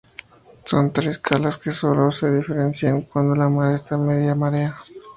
[0.65, 4.75] Son tres calas que solo se diferencian cuando la mar está a media marea.